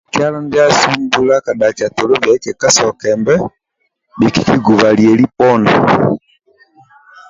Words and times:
Ka 0.05 0.11
kialo 0.15 0.37
ndiasu 0.45 0.87
mbula 1.03 1.35
kadhakia 1.45 1.87
tolo 1.97 2.13
kekasokembe 2.43 3.33
bhikikguba 4.19 4.89
lieli 4.97 5.25
poni 5.37 5.71